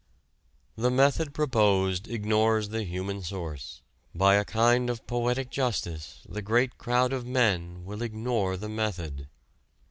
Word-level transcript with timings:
The 0.75 0.89
method 0.89 1.31
proposed 1.31 2.07
ignores 2.07 2.69
the 2.69 2.83
human 2.83 3.21
source: 3.21 3.83
by 4.15 4.33
a 4.33 4.43
kind 4.43 4.89
of 4.89 5.05
poetic 5.05 5.51
justice 5.51 6.23
the 6.27 6.41
great 6.41 6.79
crowd 6.79 7.13
of 7.13 7.23
men 7.27 7.85
will 7.85 8.01
ignore 8.01 8.57
the 8.57 8.67
method. 8.69 9.27